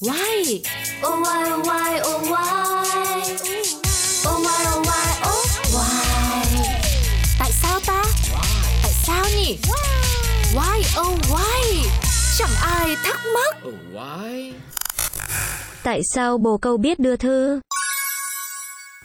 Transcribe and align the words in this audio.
Why? 0.00 0.62
Oh 1.02 1.20
why 1.20 1.50
oh 1.50 1.62
why 1.66 2.00
oh 2.04 2.20
why 2.30 3.24
Oh 4.26 4.38
why 4.44 4.60
oh 4.70 4.82
why 4.86 5.08
oh 5.24 5.44
why 5.74 6.68
Tại 7.38 7.50
sao 7.52 7.80
ta? 7.86 8.02
Tại 8.82 8.92
sao 9.06 9.24
nhỉ? 9.36 9.58
Why 10.54 10.82
oh 11.00 11.18
why? 11.30 11.90
Chẳng 12.38 12.54
ai 12.60 12.96
thắc 13.04 13.20
mắc. 13.34 13.56
Oh, 13.68 13.74
why? 13.92 14.52
Tại 15.82 16.00
sao 16.14 16.38
bồ 16.38 16.58
câu 16.58 16.76
biết 16.76 16.98
đưa 16.98 17.16
thư? 17.16 17.60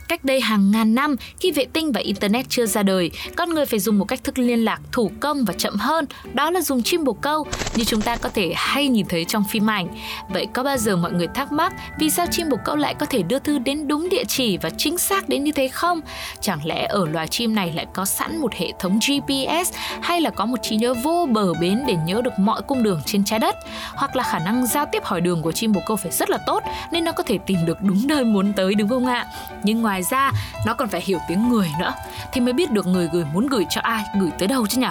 Cách 0.07 0.25
đây 0.25 0.41
hàng 0.41 0.71
ngàn 0.71 0.95
năm, 0.95 1.15
khi 1.39 1.51
vệ 1.51 1.65
tinh 1.65 1.91
và 1.91 2.01
Internet 2.01 2.45
chưa 2.49 2.65
ra 2.65 2.83
đời, 2.83 3.11
con 3.35 3.49
người 3.49 3.65
phải 3.65 3.79
dùng 3.79 3.99
một 3.99 4.05
cách 4.05 4.23
thức 4.23 4.39
liên 4.39 4.65
lạc 4.65 4.79
thủ 4.91 5.11
công 5.20 5.45
và 5.45 5.53
chậm 5.53 5.75
hơn, 5.75 6.05
đó 6.33 6.52
là 6.52 6.61
dùng 6.61 6.83
chim 6.83 7.03
bồ 7.03 7.13
câu, 7.13 7.45
như 7.75 7.83
chúng 7.83 8.02
ta 8.02 8.16
có 8.16 8.29
thể 8.29 8.53
hay 8.55 8.88
nhìn 8.88 9.05
thấy 9.09 9.25
trong 9.25 9.43
phim 9.49 9.70
ảnh. 9.70 9.88
Vậy 10.29 10.47
có 10.53 10.63
bao 10.63 10.77
giờ 10.77 10.95
mọi 10.95 11.11
người 11.11 11.27
thắc 11.27 11.52
mắc 11.52 11.73
vì 11.99 12.09
sao 12.09 12.25
chim 12.31 12.49
bồ 12.49 12.58
câu 12.66 12.75
lại 12.75 12.94
có 12.94 13.05
thể 13.05 13.23
đưa 13.23 13.39
thư 13.39 13.59
đến 13.59 13.88
đúng 13.88 14.09
địa 14.09 14.23
chỉ 14.27 14.58
và 14.58 14.70
chính 14.70 14.97
xác 14.97 15.30
đến 15.30 15.44
như 15.44 15.52
thế 15.52 15.67
không? 15.67 16.02
Chẳng 16.41 16.66
lẽ 16.66 16.85
ở 16.89 17.05
loài 17.05 17.27
chim 17.27 17.55
này 17.55 17.72
lại 17.75 17.85
có 17.94 18.05
sẵn 18.05 18.38
một 18.38 18.53
hệ 18.53 18.72
thống 18.80 18.99
GPS 18.99 19.73
hay 20.02 20.22
là 20.22 20.30
có 20.30 20.45
một 20.45 20.58
trí 20.61 20.75
nhớ 20.75 20.94
vô 20.94 21.27
bờ 21.31 21.53
bến 21.53 21.83
để 21.88 21.95
nhớ 22.05 22.22
được 22.23 22.39
mọi 22.39 22.61
cung 22.61 22.83
đường 22.83 23.02
trên 23.05 23.23
trái 23.23 23.39
đất? 23.39 23.55
Hoặc 23.95 24.16
là 24.16 24.23
khả 24.23 24.39
năng 24.39 24.67
giao 24.67 24.85
tiếp 24.91 25.03
hỏi 25.03 25.22
đường 25.22 25.41
của 25.41 25.52
chim 25.52 25.72
bồ 25.72 25.81
câu 25.85 25.97
phải 25.97 26.11
rất 26.11 26.30
là 26.30 26.38
tốt 26.47 26.63
nên 26.91 27.03
nó 27.03 27.11
có 27.11 27.23
thể 27.23 27.38
tìm 27.45 27.58
được 27.66 27.77
đúng 27.81 28.08
nơi 28.08 28.23
muốn 28.23 28.53
tới 28.53 28.75
đúng 28.75 28.89
không 28.89 29.05
ạ? 29.05 29.25
Nhưng 29.63 29.81
ngoài 29.81 29.92
ngoài 29.93 30.03
ra, 30.03 30.31
nó 30.65 30.73
còn 30.73 30.89
phải 30.89 31.02
hiểu 31.02 31.20
tiếng 31.27 31.49
người 31.49 31.71
nữa. 31.79 31.93
Thì 32.31 32.41
mới 32.41 32.53
biết 32.53 32.71
được 32.71 32.88
người 32.88 33.09
gửi 33.13 33.25
muốn 33.33 33.47
gửi 33.47 33.65
cho 33.70 33.81
ai, 33.81 34.03
gửi 34.19 34.29
tới 34.39 34.47
đâu 34.47 34.67
chứ 34.67 34.79
nhỉ? 34.79 34.88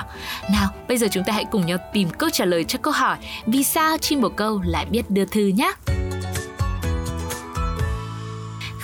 Nào, 0.53 0.69
bây 0.89 0.99
giờ 0.99 1.09
chúng 1.11 1.25
ta 1.25 1.33
hãy 1.33 1.45
cùng 1.45 1.67
nhau 1.67 1.79
tìm 1.93 2.11
câu 2.11 2.31
trả 2.31 2.45
lời 2.45 2.65
cho 2.65 2.79
câu 2.83 2.93
hỏi. 2.93 3.17
Vì 3.47 3.65
sao 3.65 3.99
chim 3.99 4.21
bồ 4.21 4.29
câu 4.29 4.61
lại 4.65 4.87
biết 4.87 5.11
đưa 5.11 5.25
thư 5.25 5.47
nhé 5.47 5.73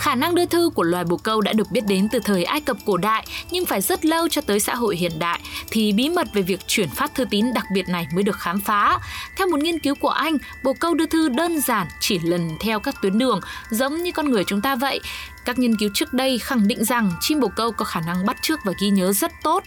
Khả 0.09 0.15
năng 0.15 0.35
đưa 0.35 0.45
thư 0.45 0.69
của 0.75 0.83
loài 0.83 1.03
bồ 1.03 1.17
câu 1.17 1.41
đã 1.41 1.53
được 1.53 1.71
biết 1.71 1.85
đến 1.87 2.07
từ 2.11 2.19
thời 2.19 2.43
Ai 2.43 2.61
Cập 2.61 2.77
cổ 2.85 2.97
đại, 2.97 3.25
nhưng 3.51 3.65
phải 3.65 3.81
rất 3.81 4.05
lâu 4.05 4.27
cho 4.27 4.41
tới 4.41 4.59
xã 4.59 4.75
hội 4.75 4.95
hiện 4.95 5.11
đại 5.19 5.39
thì 5.71 5.91
bí 5.91 6.09
mật 6.09 6.27
về 6.33 6.41
việc 6.41 6.59
chuyển 6.67 6.89
phát 6.89 7.15
thư 7.15 7.25
tín 7.25 7.53
đặc 7.53 7.65
biệt 7.73 7.89
này 7.89 8.07
mới 8.13 8.23
được 8.23 8.35
khám 8.39 8.59
phá. 8.61 8.99
Theo 9.35 9.47
một 9.47 9.59
nghiên 9.59 9.79
cứu 9.79 9.95
của 9.95 10.09
Anh, 10.09 10.37
bồ 10.63 10.73
câu 10.73 10.93
đưa 10.93 11.05
thư 11.05 11.29
đơn 11.29 11.61
giản 11.61 11.87
chỉ 11.99 12.19
lần 12.19 12.49
theo 12.59 12.79
các 12.79 12.95
tuyến 13.01 13.17
đường, 13.17 13.39
giống 13.69 14.03
như 14.03 14.11
con 14.11 14.31
người 14.31 14.43
chúng 14.47 14.61
ta 14.61 14.75
vậy. 14.75 14.99
Các 15.45 15.59
nghiên 15.59 15.77
cứu 15.77 15.89
trước 15.93 16.13
đây 16.13 16.37
khẳng 16.37 16.67
định 16.67 16.85
rằng 16.85 17.11
chim 17.21 17.39
bồ 17.39 17.47
câu 17.47 17.71
có 17.71 17.85
khả 17.85 17.99
năng 18.01 18.25
bắt 18.25 18.37
chước 18.41 18.59
và 18.65 18.73
ghi 18.81 18.89
nhớ 18.89 19.13
rất 19.13 19.31
tốt 19.43 19.63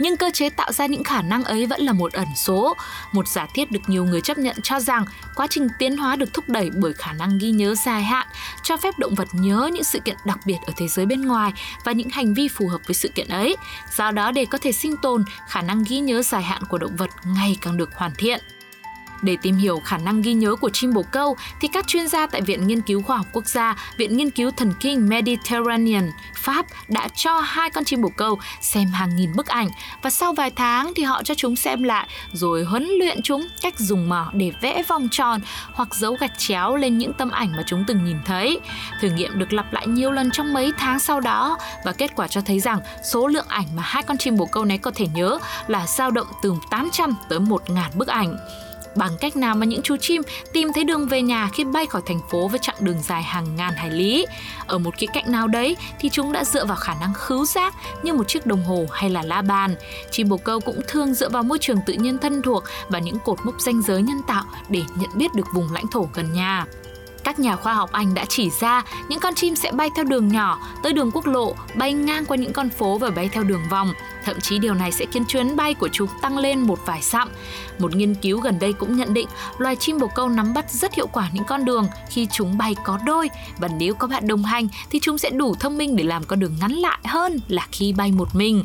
nhưng 0.00 0.16
cơ 0.16 0.30
chế 0.30 0.50
tạo 0.50 0.72
ra 0.72 0.86
những 0.86 1.04
khả 1.04 1.22
năng 1.22 1.44
ấy 1.44 1.66
vẫn 1.66 1.80
là 1.80 1.92
một 1.92 2.12
ẩn 2.12 2.26
số. 2.36 2.76
Một 3.12 3.28
giả 3.28 3.46
thiết 3.54 3.70
được 3.70 3.80
nhiều 3.86 4.04
người 4.04 4.20
chấp 4.20 4.38
nhận 4.38 4.56
cho 4.62 4.80
rằng 4.80 5.04
quá 5.34 5.46
trình 5.50 5.68
tiến 5.78 5.96
hóa 5.96 6.16
được 6.16 6.34
thúc 6.34 6.48
đẩy 6.48 6.70
bởi 6.70 6.92
khả 6.92 7.12
năng 7.12 7.38
ghi 7.38 7.50
nhớ 7.50 7.74
dài 7.74 8.02
hạn, 8.02 8.26
cho 8.62 8.76
phép 8.76 8.98
động 8.98 9.14
vật 9.14 9.28
nhớ 9.32 9.70
những 9.72 9.84
sự 9.84 9.98
kiện 10.04 10.16
đặc 10.24 10.38
biệt 10.46 10.58
ở 10.66 10.72
thế 10.76 10.88
giới 10.88 11.06
bên 11.06 11.22
ngoài 11.22 11.52
và 11.84 11.92
những 11.92 12.08
hành 12.08 12.34
vi 12.34 12.48
phù 12.48 12.68
hợp 12.68 12.80
với 12.86 12.94
sự 12.94 13.08
kiện 13.08 13.28
ấy. 13.28 13.56
Do 13.96 14.10
đó 14.10 14.32
để 14.32 14.44
có 14.44 14.58
thể 14.58 14.72
sinh 14.72 14.96
tồn, 14.96 15.24
khả 15.48 15.62
năng 15.62 15.84
ghi 15.88 16.00
nhớ 16.00 16.22
dài 16.22 16.42
hạn 16.42 16.62
của 16.68 16.78
động 16.78 16.96
vật 16.96 17.10
ngày 17.26 17.56
càng 17.60 17.76
được 17.76 17.94
hoàn 17.94 18.12
thiện. 18.18 18.40
Để 19.22 19.36
tìm 19.42 19.56
hiểu 19.56 19.80
khả 19.84 19.98
năng 19.98 20.22
ghi 20.22 20.32
nhớ 20.32 20.54
của 20.54 20.70
chim 20.72 20.92
bồ 20.92 21.02
câu 21.02 21.36
thì 21.60 21.68
các 21.68 21.86
chuyên 21.86 22.08
gia 22.08 22.26
tại 22.26 22.40
Viện 22.40 22.66
Nghiên 22.66 22.80
cứu 22.80 23.02
Khoa 23.02 23.16
học 23.16 23.26
Quốc 23.32 23.46
gia, 23.46 23.76
Viện 23.96 24.16
Nghiên 24.16 24.30
cứu 24.30 24.50
Thần 24.50 24.72
kinh 24.80 25.08
Mediterranean, 25.08 26.10
Pháp 26.34 26.66
đã 26.88 27.08
cho 27.14 27.40
hai 27.40 27.70
con 27.70 27.84
chim 27.84 28.02
bồ 28.02 28.08
câu 28.08 28.38
xem 28.60 28.88
hàng 28.88 29.16
nghìn 29.16 29.36
bức 29.36 29.46
ảnh 29.46 29.68
và 30.02 30.10
sau 30.10 30.32
vài 30.32 30.50
tháng 30.50 30.92
thì 30.96 31.02
họ 31.02 31.22
cho 31.22 31.34
chúng 31.34 31.56
xem 31.56 31.82
lại 31.82 32.08
rồi 32.32 32.64
huấn 32.64 32.88
luyện 32.98 33.22
chúng 33.22 33.48
cách 33.62 33.78
dùng 33.78 34.08
mỏ 34.08 34.30
để 34.34 34.52
vẽ 34.60 34.82
vòng 34.88 35.08
tròn 35.10 35.40
hoặc 35.72 35.94
dấu 35.94 36.16
gạch 36.20 36.38
chéo 36.38 36.76
lên 36.76 36.98
những 36.98 37.12
tấm 37.12 37.30
ảnh 37.30 37.52
mà 37.56 37.62
chúng 37.66 37.84
từng 37.86 38.04
nhìn 38.04 38.16
thấy. 38.26 38.60
Thử 39.00 39.08
nghiệm 39.10 39.38
được 39.38 39.52
lặp 39.52 39.72
lại 39.72 39.86
nhiều 39.86 40.10
lần 40.10 40.30
trong 40.30 40.52
mấy 40.52 40.72
tháng 40.78 41.00
sau 41.00 41.20
đó 41.20 41.58
và 41.84 41.92
kết 41.92 42.10
quả 42.16 42.28
cho 42.28 42.40
thấy 42.40 42.60
rằng 42.60 42.80
số 43.12 43.26
lượng 43.26 43.46
ảnh 43.48 43.66
mà 43.76 43.82
hai 43.82 44.02
con 44.02 44.18
chim 44.18 44.36
bồ 44.36 44.46
câu 44.46 44.64
này 44.64 44.78
có 44.78 44.90
thể 44.94 45.06
nhớ 45.14 45.38
là 45.66 45.86
dao 45.86 46.10
động 46.10 46.26
từ 46.42 46.54
800 46.70 47.14
tới 47.28 47.38
1.000 47.38 47.90
bức 47.94 48.08
ảnh 48.08 48.36
bằng 48.96 49.12
cách 49.20 49.36
nào 49.36 49.54
mà 49.54 49.66
những 49.66 49.82
chú 49.82 49.96
chim 49.96 50.22
tìm 50.52 50.72
thấy 50.72 50.84
đường 50.84 51.06
về 51.06 51.22
nhà 51.22 51.50
khi 51.52 51.64
bay 51.64 51.86
khỏi 51.86 52.02
thành 52.06 52.20
phố 52.30 52.48
với 52.48 52.58
chặng 52.62 52.76
đường 52.80 53.02
dài 53.02 53.22
hàng 53.22 53.56
ngàn 53.56 53.72
hải 53.76 53.90
lý. 53.90 54.26
Ở 54.66 54.78
một 54.78 54.94
cái 54.98 55.08
cạnh 55.14 55.32
nào 55.32 55.48
đấy 55.48 55.76
thì 56.00 56.08
chúng 56.08 56.32
đã 56.32 56.44
dựa 56.44 56.66
vào 56.66 56.76
khả 56.76 56.94
năng 57.00 57.14
khứu 57.14 57.44
giác 57.46 57.74
như 58.02 58.14
một 58.14 58.28
chiếc 58.28 58.46
đồng 58.46 58.64
hồ 58.64 58.86
hay 58.92 59.10
là 59.10 59.22
la 59.22 59.42
bàn. 59.42 59.74
Chim 60.10 60.28
bồ 60.28 60.36
câu 60.36 60.60
cũng 60.60 60.80
thường 60.88 61.14
dựa 61.14 61.28
vào 61.28 61.42
môi 61.42 61.58
trường 61.58 61.78
tự 61.86 61.92
nhiên 61.92 62.18
thân 62.18 62.42
thuộc 62.42 62.64
và 62.88 62.98
những 62.98 63.18
cột 63.24 63.38
mốc 63.44 63.60
ranh 63.60 63.82
giới 63.82 64.02
nhân 64.02 64.22
tạo 64.26 64.44
để 64.68 64.82
nhận 64.96 65.10
biết 65.14 65.34
được 65.34 65.46
vùng 65.54 65.72
lãnh 65.72 65.86
thổ 65.88 66.08
gần 66.14 66.32
nhà 66.32 66.66
các 67.24 67.38
nhà 67.38 67.56
khoa 67.56 67.74
học 67.74 67.92
Anh 67.92 68.14
đã 68.14 68.24
chỉ 68.28 68.50
ra 68.60 68.82
những 69.08 69.20
con 69.20 69.34
chim 69.34 69.56
sẽ 69.56 69.72
bay 69.72 69.88
theo 69.96 70.04
đường 70.04 70.28
nhỏ 70.28 70.58
tới 70.82 70.92
đường 70.92 71.10
quốc 71.10 71.26
lộ, 71.26 71.54
bay 71.74 71.92
ngang 71.92 72.24
qua 72.24 72.36
những 72.36 72.52
con 72.52 72.68
phố 72.68 72.98
và 72.98 73.10
bay 73.10 73.28
theo 73.32 73.44
đường 73.44 73.62
vòng. 73.70 73.92
Thậm 74.30 74.40
chí 74.40 74.58
điều 74.58 74.74
này 74.74 74.92
sẽ 74.92 75.06
khiến 75.12 75.24
chuyến 75.28 75.56
bay 75.56 75.74
của 75.74 75.88
chúng 75.92 76.08
tăng 76.22 76.38
lên 76.38 76.60
một 76.60 76.78
vài 76.86 77.00
dặm. 77.02 77.28
Một 77.78 77.96
nghiên 77.96 78.14
cứu 78.14 78.40
gần 78.40 78.58
đây 78.58 78.72
cũng 78.72 78.96
nhận 78.96 79.14
định 79.14 79.28
loài 79.58 79.76
chim 79.76 79.98
bồ 79.98 80.06
câu 80.06 80.28
nắm 80.28 80.54
bắt 80.54 80.70
rất 80.70 80.94
hiệu 80.94 81.06
quả 81.06 81.30
những 81.32 81.44
con 81.44 81.64
đường 81.64 81.86
khi 82.08 82.26
chúng 82.32 82.58
bay 82.58 82.76
có 82.84 82.98
đôi 83.06 83.30
và 83.58 83.68
nếu 83.68 83.94
có 83.94 84.06
bạn 84.06 84.28
đồng 84.28 84.44
hành 84.44 84.68
thì 84.90 84.98
chúng 85.02 85.18
sẽ 85.18 85.30
đủ 85.30 85.54
thông 85.54 85.78
minh 85.78 85.96
để 85.96 86.04
làm 86.04 86.24
con 86.24 86.40
đường 86.40 86.56
ngắn 86.60 86.72
lại 86.72 86.98
hơn 87.04 87.40
là 87.48 87.66
khi 87.72 87.92
bay 87.92 88.12
một 88.12 88.34
mình. 88.34 88.64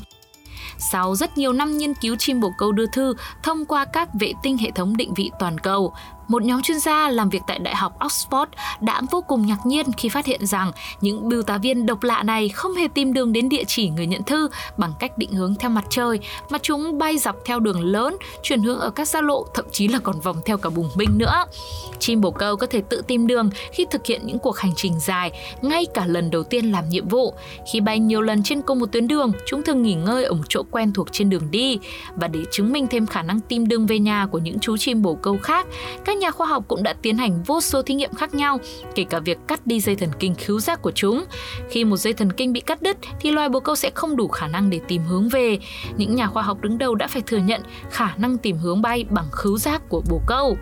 Sau 0.78 1.16
rất 1.16 1.38
nhiều 1.38 1.54
năm 1.54 1.78
nghiên 1.78 1.94
cứu 1.94 2.16
chim 2.16 2.40
bồ 2.42 2.52
câu 2.58 2.72
đưa 2.72 2.86
thư 2.86 3.14
thông 3.44 3.66
qua 3.66 3.86
các 3.86 4.10
vệ 4.20 4.34
tinh 4.44 4.58
hệ 4.58 4.72
thống 4.72 4.98
định 4.98 5.14
vị 5.14 5.32
toàn 5.40 5.58
cầu, 5.58 5.94
một 6.28 6.44
nhóm 6.44 6.62
chuyên 6.62 6.80
gia 6.80 7.10
làm 7.10 7.30
việc 7.30 7.42
tại 7.48 7.60
Đại 7.60 7.76
học 7.76 8.00
Oxford 8.00 8.48
đã 8.82 9.02
vô 9.12 9.22
cùng 9.28 9.48
ngạc 9.48 9.66
nhiên 9.66 9.86
khi 9.98 10.10
phát 10.10 10.26
hiện 10.26 10.46
rằng 10.46 10.72
những 11.02 11.30
bưu 11.30 11.44
tá 11.44 11.58
viên 11.58 11.86
độc 11.86 12.04
lạ 12.04 12.24
này 12.24 12.50
không 12.50 12.76
hề 12.76 12.88
tìm 12.88 13.14
đường 13.14 13.34
đến 13.34 13.50
địa 13.50 13.64
chỉ 13.68 13.90
người 13.90 14.08
nhận 14.08 14.24
thư 14.24 14.50
bằng 14.78 14.94
cách 15.00 15.18
định 15.18 15.34
hướng 15.34 15.56
theo 15.56 15.70
mặt 15.70 15.86
trời, 15.90 16.20
mà 16.50 16.58
chúng 16.62 16.98
bay 16.98 17.18
dọc 17.18 17.36
theo 17.46 17.60
đường 17.60 17.84
lớn, 17.84 18.18
chuyển 18.44 18.62
hướng 18.62 18.80
ở 18.80 18.90
các 18.90 19.08
xa 19.08 19.22
lộ, 19.22 19.46
thậm 19.54 19.66
chí 19.72 19.88
là 19.88 20.00
còn 20.00 20.20
vòng 20.20 20.38
theo 20.46 20.58
cả 20.58 20.70
bùng 20.70 20.90
binh 20.96 21.18
nữa. 21.18 21.46
Chim 22.00 22.22
bồ 22.22 22.32
câu 22.32 22.56
có 22.56 22.68
thể 22.68 22.82
tự 22.90 23.02
tìm 23.02 23.28
đường 23.28 23.50
khi 23.72 23.86
thực 23.92 24.06
hiện 24.06 24.22
những 24.26 24.40
cuộc 24.40 24.58
hành 24.58 24.72
trình 24.76 25.00
dài, 25.00 25.32
ngay 25.62 25.86
cả 25.94 26.06
lần 26.06 26.32
đầu 26.32 26.44
tiên 26.44 26.72
làm 26.72 26.90
nhiệm 26.90 27.08
vụ. 27.08 27.34
Khi 27.72 27.80
bay 27.80 28.00
nhiều 28.00 28.22
lần 28.22 28.44
trên 28.44 28.62
cùng 28.62 28.80
một 28.80 28.92
tuyến 28.92 29.08
đường, 29.08 29.32
chúng 29.46 29.64
thường 29.64 29.82
nghỉ 29.82 29.94
ngơi 29.94 30.24
ở 30.24 30.34
một 30.34 30.44
chỗ 30.50 30.64
quen 30.72 30.94
thuộc 30.94 31.08
trên 31.12 31.30
đường 31.30 31.52
đi. 31.52 31.80
Và 32.16 32.28
để 32.28 32.40
chứng 32.52 32.72
minh 32.72 32.88
thêm 32.88 33.06
khả 33.06 33.22
năng 33.22 33.40
tìm 33.40 33.68
đường 33.68 33.86
về 33.86 34.00
nhà 34.00 34.28
của 34.32 34.38
những 34.38 34.60
chú 34.60 34.78
chim 34.78 35.02
bồ 35.02 35.16
câu 35.16 35.38
khác, 35.38 35.68
các 36.06 36.15
các 36.16 36.20
nhà 36.20 36.32
khoa 36.32 36.48
học 36.48 36.64
cũng 36.68 36.84
đã 36.84 36.94
tiến 37.02 37.18
hành 37.18 37.44
vô 37.44 37.62
số 37.62 37.82
thí 37.82 37.94
nghiệm 37.94 38.14
khác 38.14 38.34
nhau, 38.34 38.58
kể 38.96 39.04
cả 39.04 39.20
việc 39.20 39.38
cắt 39.48 39.68
đi 39.68 39.80
dây 39.80 39.96
thần 39.96 40.10
kinh 40.20 40.36
khứu 40.36 40.60
giác 40.60 40.82
của 40.82 40.92
chúng. 40.92 41.26
Khi 41.70 41.86
một 41.86 41.98
dây 41.98 42.14
thần 42.14 42.32
kinh 42.32 42.54
bị 42.54 42.60
cắt 42.60 42.82
đứt 42.82 42.98
thì 43.20 43.32
loài 43.32 43.50
bồ 43.50 43.60
câu 43.60 43.76
sẽ 43.76 43.92
không 43.96 44.16
đủ 44.16 44.28
khả 44.28 44.48
năng 44.48 44.70
để 44.70 44.80
tìm 44.88 45.02
hướng 45.04 45.30
về. 45.30 45.60
Những 45.98 46.16
nhà 46.16 46.28
khoa 46.28 46.44
học 46.44 46.62
đứng 46.62 46.78
đầu 46.78 46.96
đã 46.96 47.08
phải 47.08 47.22
thừa 47.22 47.38
nhận 47.38 47.62
khả 47.92 48.16
năng 48.18 48.38
tìm 48.38 48.58
hướng 48.58 48.82
bay 48.82 49.06
bằng 49.10 49.26
khứu 49.32 49.58
giác 49.58 49.90
của 49.90 50.02
bồ 50.10 50.22
câu. 50.28 50.58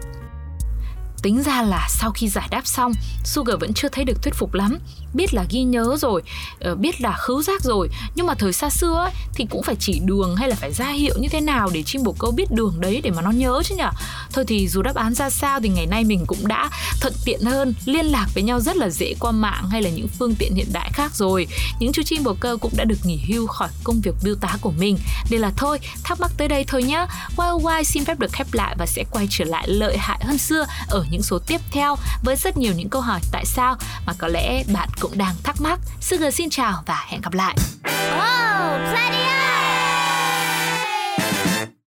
Tính 1.24 1.42
ra 1.44 1.62
là 1.62 1.88
sau 1.90 2.12
khi 2.12 2.28
giải 2.28 2.48
đáp 2.52 2.68
xong, 2.68 2.92
Sugar 3.26 3.60
vẫn 3.60 3.74
chưa 3.74 3.88
thấy 3.90 4.06
được 4.06 4.24
thuyết 4.24 4.34
phục 4.34 4.54
lắm 4.54 4.78
biết 5.14 5.34
là 5.34 5.46
ghi 5.50 5.64
nhớ 5.64 5.96
rồi 6.00 6.22
ờ, 6.60 6.76
biết 6.76 7.02
là 7.02 7.18
khứu 7.18 7.44
giác 7.44 7.62
rồi. 7.64 7.90
Nhưng 8.16 8.26
mà 8.26 8.34
thời 8.34 8.54
xa 8.54 8.70
xưa 8.70 8.94
ấy, 8.94 9.12
thì 9.36 9.46
cũng 9.50 9.64
phải 9.64 9.76
chỉ 9.80 10.00
đường 10.06 10.36
hay 10.36 10.50
là 10.50 10.56
phải 10.56 10.74
ra 10.74 10.90
hiệu 10.90 11.16
như 11.20 11.28
thế 11.30 11.42
nào 11.42 11.70
để 11.74 11.84
chim 11.84 12.04
bồ 12.04 12.16
câu 12.20 12.32
biết 12.32 12.52
đường 12.52 12.76
đấy 12.80 13.02
để 13.04 13.12
mà 13.12 13.22
nó 13.22 13.32
nhớ 13.32 13.62
chứ 13.66 13.76
nhở 13.76 13.90
thôi 14.34 14.46
thì 14.48 14.68
dù 14.68 14.82
đáp 14.82 14.96
án 14.96 15.14
ra 15.14 15.30
sao 15.30 15.60
thì 15.60 15.70
ngày 15.70 15.86
nay 15.86 16.04
mình 16.04 16.26
cũng 16.28 16.48
đã 16.48 16.70
thuận 17.02 17.14
tiện 17.26 17.42
hơn 17.42 17.74
liên 17.86 18.06
lạc 18.06 18.28
với 18.34 18.44
nhau 18.44 18.60
rất 18.60 18.78
là 18.78 18.90
dễ 18.90 19.14
qua 19.20 19.32
mạng 19.32 19.70
hay 19.70 19.82
là 19.82 19.90
những 19.90 20.08
phương 20.08 20.36
tiện 20.36 20.56
hiện 20.56 20.68
đại 20.74 20.90
khác 20.94 21.16
rồi. 21.16 21.48
Những 21.80 21.92
chú 21.94 22.02
chim 22.06 22.24
bồ 22.24 22.36
câu 22.40 22.58
cũng 22.58 22.72
đã 22.78 22.84
được 22.84 22.98
nghỉ 23.04 23.20
hưu 23.28 23.48
khỏi 23.48 23.70
công 23.84 24.02
việc 24.02 24.16
biêu 24.24 24.36
tá 24.36 24.58
của 24.62 24.72
mình. 24.72 24.98
Nên 25.30 25.42
là 25.42 25.52
thôi 25.58 25.80
thắc 26.04 26.20
mắc 26.20 26.32
tới 26.38 26.48
đây 26.48 26.64
thôi 26.68 26.84
nhá. 26.84 27.08
Wild 27.38 27.62
Wild 27.62 27.84
xin 27.84 28.06
phép 28.06 28.20
được 28.20 28.32
khép 28.32 28.48
lại 28.54 28.76
và 28.80 28.86
sẽ 28.86 29.04
quay 29.12 29.28
trở 29.30 29.46
lại 29.46 29.68
lợi 29.68 29.98
hại 29.98 30.20
hơn 30.24 30.38
xưa 30.38 30.66
ở 30.88 31.06
những 31.10 31.24
số 31.24 31.40
tiếp 31.48 31.62
theo 31.72 31.96
với 32.24 32.36
rất 32.36 32.58
nhiều 32.58 32.74
những 32.74 32.90
câu 32.90 33.02
hỏi 33.02 33.20
tại 33.32 33.46
sao 33.46 33.76
mà 34.06 34.14
có 34.18 34.28
lẽ 34.28 34.64
bạn 34.74 34.90
cũng 35.04 35.18
đang 35.18 35.36
thắc 35.44 35.56
mắc. 35.62 35.80
Sugar 36.02 36.36
xin 36.36 36.50
chào 36.50 36.84
và 36.86 37.06
hẹn 37.08 37.22
gặp 37.22 37.34
lại. 37.34 37.56
Oh, 37.84 38.92
Pladia! 38.92 39.63